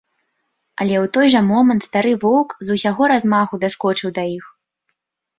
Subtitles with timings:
[0.83, 4.45] Але ў той жа момант стары воўк з усяго размаху даскочыў да іх.